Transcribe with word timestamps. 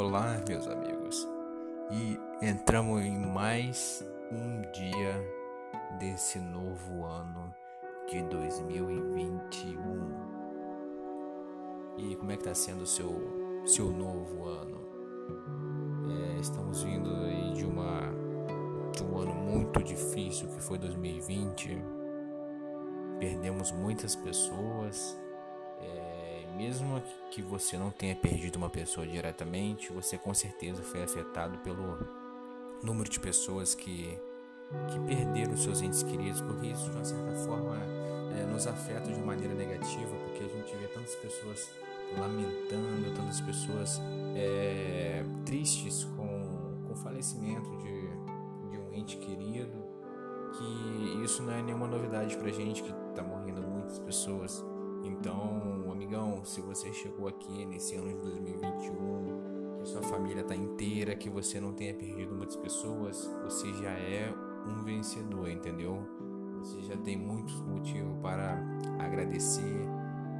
Olá, 0.00 0.40
meus 0.46 0.68
amigos, 0.68 1.26
e 1.90 2.20
entramos 2.40 3.02
em 3.02 3.18
mais 3.18 4.08
um 4.30 4.62
dia 4.70 5.12
desse 5.98 6.38
novo 6.38 7.04
ano 7.04 7.52
de 8.08 8.22
2021. 8.22 9.76
E 11.96 12.14
como 12.14 12.30
é 12.30 12.36
que 12.36 12.44
tá 12.44 12.54
sendo 12.54 12.82
o 12.82 12.86
seu, 12.86 13.10
seu 13.66 13.90
novo 13.90 14.44
ano? 14.44 14.78
É, 16.36 16.38
estamos 16.38 16.84
vindo 16.84 17.12
aí 17.24 17.54
de, 17.54 17.66
uma, 17.66 18.02
de 18.92 19.02
um 19.02 19.18
ano 19.18 19.34
muito 19.34 19.82
difícil 19.82 20.48
que 20.48 20.62
foi 20.62 20.78
2020. 20.78 21.76
Perdemos 23.18 23.72
muitas 23.72 24.14
pessoas. 24.14 25.20
É, 25.80 26.17
mesmo 26.56 27.02
que 27.30 27.42
você 27.42 27.76
não 27.76 27.90
tenha 27.90 28.14
perdido 28.14 28.56
uma 28.56 28.70
pessoa 28.70 29.06
diretamente, 29.06 29.92
você 29.92 30.16
com 30.16 30.32
certeza 30.34 30.82
foi 30.82 31.02
afetado 31.02 31.58
pelo 31.58 31.98
número 32.82 33.08
de 33.08 33.18
pessoas 33.18 33.74
que, 33.74 34.18
que 34.90 35.00
perderam 35.06 35.56
seus 35.56 35.82
entes 35.82 36.02
queridos, 36.02 36.40
porque 36.40 36.66
isso 36.66 36.90
de 36.90 36.96
uma 36.96 37.04
certa 37.04 37.32
forma 37.44 37.76
é, 38.36 38.44
nos 38.46 38.66
afeta 38.66 39.12
de 39.12 39.20
maneira 39.20 39.54
negativa, 39.54 40.14
porque 40.24 40.44
a 40.44 40.48
gente 40.48 40.76
vê 40.76 40.86
tantas 40.88 41.14
pessoas 41.16 41.70
lamentando, 42.16 43.14
tantas 43.14 43.40
pessoas 43.40 44.00
é, 44.34 45.24
tristes 45.44 46.04
com, 46.04 46.84
com 46.86 46.92
o 46.92 46.96
falecimento 46.96 47.68
de, 47.78 48.70
de 48.70 48.78
um 48.78 48.94
ente 48.94 49.16
querido, 49.16 49.88
que 50.56 51.24
isso 51.24 51.42
não 51.42 51.52
é 51.52 51.62
nenhuma 51.62 51.86
novidade 51.86 52.36
pra 52.36 52.50
gente 52.50 52.82
que 52.82 52.92
tá 53.14 53.22
morrendo 53.22 53.60
muitas 53.60 53.98
pessoas. 53.98 54.64
Então, 55.04 55.77
amigão, 56.08 56.42
se 56.42 56.62
você 56.62 56.90
chegou 56.94 57.28
aqui 57.28 57.66
nesse 57.66 57.94
ano 57.94 58.08
de 58.08 58.22
2021, 58.22 59.78
que 59.78 59.88
sua 59.88 60.02
família 60.02 60.40
está 60.40 60.56
inteira, 60.56 61.14
que 61.14 61.28
você 61.28 61.60
não 61.60 61.74
tenha 61.74 61.92
perdido 61.92 62.34
muitas 62.34 62.56
pessoas, 62.56 63.30
você 63.44 63.70
já 63.74 63.90
é 63.90 64.32
um 64.66 64.82
vencedor, 64.84 65.50
entendeu? 65.50 66.08
Você 66.60 66.82
já 66.84 66.96
tem 66.96 67.14
muitos 67.14 67.60
motivos 67.60 68.16
para 68.22 68.58
agradecer, 68.98 69.86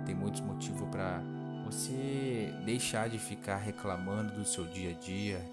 tem 0.06 0.14
muitos 0.14 0.40
motivos 0.40 0.88
para 0.88 1.22
você 1.66 2.50
deixar 2.64 3.10
de 3.10 3.18
ficar 3.18 3.56
reclamando 3.56 4.32
do 4.32 4.46
seu 4.46 4.64
dia 4.64 4.92
a 4.92 4.94
dia. 4.94 5.44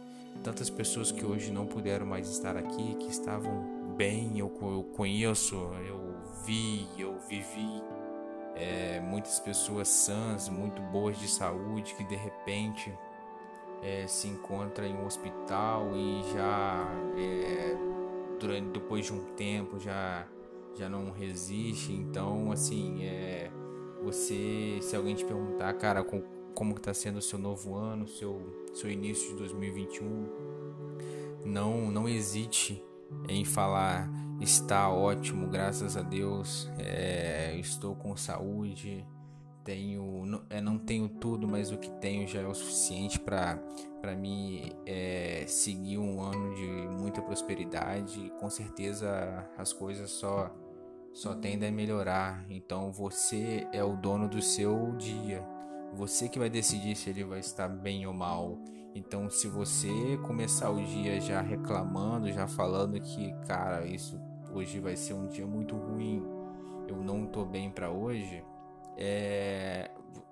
Tantas 0.41 0.69
pessoas 0.69 1.11
que 1.11 1.25
hoje 1.25 1.51
não 1.51 1.65
puderam 1.65 2.05
mais 2.05 2.29
estar 2.29 2.55
aqui, 2.55 2.95
que 2.95 3.09
estavam 3.09 3.95
bem, 3.97 4.39
eu, 4.39 4.49
eu 4.61 4.83
conheço, 4.95 5.55
eu 5.55 6.15
vi, 6.45 6.87
eu 6.97 7.19
vivi 7.27 7.83
é, 8.55 8.99
muitas 9.01 9.39
pessoas 9.39 9.87
sãs, 9.87 10.47
muito 10.47 10.81
boas 10.81 11.19
de 11.19 11.27
saúde, 11.27 11.93
que 11.93 12.03
de 12.03 12.15
repente 12.15 12.93
é, 13.83 14.07
se 14.07 14.27
encontra 14.27 14.87
em 14.87 14.95
um 14.95 15.05
hospital 15.05 15.91
e 15.95 16.23
já 16.33 16.87
é, 17.17 17.75
durante 18.39 18.69
depois 18.69 19.05
de 19.05 19.13
um 19.13 19.23
tempo 19.35 19.79
já 19.79 20.25
já 20.77 20.89
não 20.89 21.11
resiste. 21.11 21.93
Então, 21.93 22.51
assim, 22.51 23.05
é, 23.05 23.49
você, 24.03 24.77
se 24.81 24.93
alguém 24.93 25.15
te 25.15 25.23
perguntar, 25.23 25.73
cara, 25.75 26.03
com, 26.03 26.21
como 26.53 26.75
que 26.75 26.81
tá 26.81 26.93
sendo 26.93 27.19
o 27.19 27.21
seu 27.21 27.39
novo 27.39 27.75
ano, 27.75 28.07
seu 28.07 28.41
seu 28.73 28.89
início 28.89 29.29
de 29.29 29.35
2021, 29.37 30.27
não 31.45 31.91
não 31.91 32.09
hesite 32.09 32.83
em 33.29 33.45
falar 33.45 34.09
está 34.39 34.89
ótimo, 34.89 35.47
graças 35.47 35.95
a 35.97 36.01
Deus. 36.01 36.71
É, 36.77 37.55
estou 37.57 37.95
com 37.95 38.15
saúde, 38.15 39.05
tenho, 39.63 40.25
não, 40.25 40.43
é, 40.49 40.61
não 40.61 40.77
tenho 40.77 41.09
tudo, 41.09 41.47
mas 41.47 41.71
o 41.71 41.77
que 41.77 41.89
tenho 41.89 42.27
já 42.27 42.41
é 42.41 42.47
o 42.47 42.53
suficiente 42.53 43.19
para 43.19 43.59
mim 44.15 44.71
é, 44.85 45.43
seguir 45.47 45.97
um 45.97 46.21
ano 46.21 46.53
de 46.53 46.67
muita 47.01 47.21
prosperidade. 47.21 48.31
Com 48.39 48.49
certeza 48.49 49.49
as 49.57 49.73
coisas 49.73 50.11
só 50.11 50.53
só 51.15 51.33
tendem 51.33 51.69
a 51.69 51.71
melhorar. 51.71 52.45
Então 52.49 52.91
você 52.91 53.67
é 53.71 53.83
o 53.83 53.95
dono 53.95 54.27
do 54.27 54.41
seu 54.41 54.91
dia. 54.97 55.41
Você 55.93 56.27
que 56.27 56.37
vai 56.37 56.49
decidir 56.49 56.95
se 56.95 57.09
ele 57.09 57.23
vai 57.23 57.39
estar 57.39 57.69
bem 57.69 58.05
ou 58.05 58.13
mal. 58.13 58.59
Então, 58.95 59.29
se 59.29 59.49
você 59.49 60.17
começar 60.23 60.69
o 60.69 60.81
dia 60.81 61.19
já 61.19 61.41
reclamando, 61.41 62.31
já 62.31 62.47
falando 62.47 62.97
que, 63.01 63.33
cara, 63.45 63.85
isso 63.85 64.17
hoje 64.53 64.79
vai 64.79 64.95
ser 64.95 65.13
um 65.13 65.27
dia 65.27 65.45
muito 65.45 65.75
ruim, 65.75 66.23
eu 66.87 66.95
não 66.95 67.25
tô 67.25 67.43
bem 67.43 67.69
para 67.69 67.91
hoje, 67.91 68.41
é, 68.97 69.91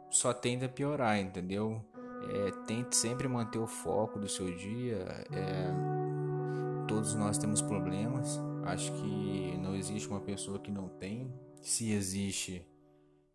só 0.09 0.34
tende 0.34 0.63
a 0.63 0.69
piorar, 0.69 1.19
entendeu? 1.19 1.84
É, 2.29 2.51
tente 2.66 2.96
sempre 2.96 3.28
manter 3.28 3.59
o 3.59 3.68
foco 3.68 4.18
do 4.18 4.29
seu 4.29 4.56
dia. 4.56 5.25
É, 5.31 6.88
todos 6.88 7.16
nós 7.16 7.38
temos 7.38 7.62
problemas. 7.62 8.40
Acho 8.63 8.94
que 8.94 9.57
não 9.62 9.75
existe 9.75 10.07
uma 10.07 10.22
pessoa 10.22 10.57
que 10.57 10.72
não 10.72 10.88
tem. 10.88 11.30
Se 11.62 11.91
existe, 11.91 12.66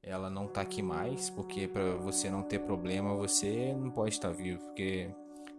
ela 0.03 0.31
não 0.31 0.47
tá 0.47 0.61
aqui 0.61 0.83
mais, 0.83 1.31
porque 1.31 1.69
para 1.69 1.97
você 1.97 2.31
não 2.31 2.43
ter 2.43 2.61
problema, 2.61 3.15
você 3.15 3.75
não 3.79 3.91
pode 3.91 4.15
estar 4.15 4.31
vivo, 4.31 4.61
porque 4.65 5.11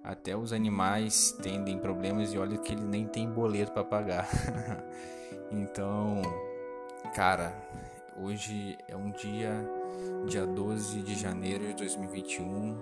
até 0.04 0.36
os 0.36 0.54
animais 0.54 1.32
tendem 1.44 1.78
problemas 1.78 2.34
e 2.34 2.38
olha 2.38 2.58
que 2.58 2.74
ele 2.74 2.84
nem 2.84 3.06
tem 3.06 3.30
boleto 3.30 3.72
para 3.72 3.84
pagar. 3.84 4.28
então, 5.52 6.22
cara, 7.14 7.54
hoje 8.18 8.78
é 8.88 8.96
um 8.96 9.12
dia, 9.12 9.52
dia 10.26 10.46
12 10.46 11.02
de 11.02 11.16
janeiro 11.16 11.68
de 11.68 11.74
2021. 11.76 12.78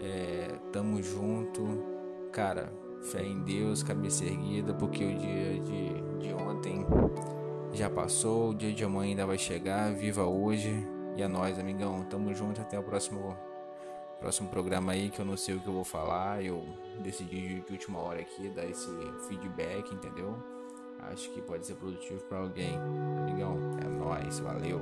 É, 0.00 0.58
tamo 0.72 1.02
junto, 1.02 1.84
cara. 2.32 2.72
Fé 3.00 3.22
em 3.22 3.40
Deus, 3.44 3.84
cabeça 3.84 4.24
erguida, 4.24 4.74
porque 4.74 5.04
o 5.04 5.16
dia 5.16 5.60
de, 5.60 6.18
de 6.18 6.34
ontem 6.34 6.84
já 7.78 7.88
passou, 7.88 8.50
o 8.50 8.54
dia 8.54 8.72
de 8.72 8.82
amanhã 8.82 9.10
ainda 9.10 9.24
vai 9.24 9.38
chegar. 9.38 9.92
Viva 9.92 10.24
hoje 10.24 10.84
e 11.16 11.22
é 11.22 11.28
nóis, 11.28 11.58
amigão. 11.58 12.02
Tamo 12.04 12.34
junto 12.34 12.60
até 12.60 12.78
o 12.78 12.82
próximo 12.82 13.36
próximo 14.18 14.48
programa 14.48 14.90
aí 14.90 15.10
que 15.10 15.20
eu 15.20 15.24
não 15.24 15.36
sei 15.36 15.54
o 15.54 15.60
que 15.60 15.68
eu 15.68 15.72
vou 15.72 15.84
falar. 15.84 16.44
Eu 16.44 16.66
decidi 16.98 17.60
de 17.60 17.72
última 17.72 18.00
hora 18.00 18.20
aqui 18.20 18.48
dar 18.48 18.66
esse 18.66 18.90
feedback, 19.28 19.94
entendeu? 19.94 20.36
Acho 21.12 21.30
que 21.30 21.40
pode 21.40 21.64
ser 21.64 21.76
produtivo 21.76 22.20
para 22.24 22.38
alguém. 22.38 22.76
Amigão, 23.22 23.56
é 23.80 23.88
nóis, 23.88 24.40
valeu. 24.40 24.80